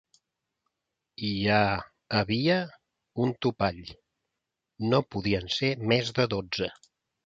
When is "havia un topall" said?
2.21-3.81